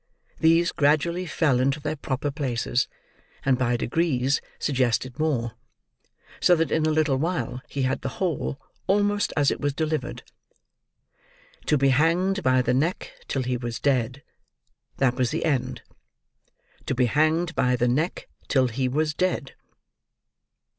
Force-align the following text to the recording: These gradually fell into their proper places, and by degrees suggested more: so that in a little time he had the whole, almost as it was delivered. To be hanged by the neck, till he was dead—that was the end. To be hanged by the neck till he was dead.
These 0.39 0.71
gradually 0.71 1.27
fell 1.27 1.59
into 1.59 1.79
their 1.79 1.95
proper 1.95 2.31
places, 2.31 2.87
and 3.45 3.55
by 3.55 3.77
degrees 3.77 4.41
suggested 4.57 5.19
more: 5.19 5.51
so 6.39 6.55
that 6.55 6.71
in 6.71 6.87
a 6.87 6.91
little 6.91 7.19
time 7.19 7.61
he 7.69 7.83
had 7.83 8.01
the 8.01 8.09
whole, 8.17 8.59
almost 8.87 9.31
as 9.37 9.51
it 9.51 9.61
was 9.61 9.75
delivered. 9.75 10.23
To 11.67 11.77
be 11.77 11.89
hanged 11.89 12.41
by 12.41 12.63
the 12.63 12.73
neck, 12.73 13.13
till 13.27 13.43
he 13.43 13.57
was 13.57 13.77
dead—that 13.79 15.13
was 15.13 15.29
the 15.29 15.45
end. 15.45 15.83
To 16.87 16.95
be 16.95 17.05
hanged 17.05 17.53
by 17.53 17.75
the 17.75 17.87
neck 17.87 18.27
till 18.47 18.69
he 18.69 18.87
was 18.87 19.13
dead. 19.13 19.53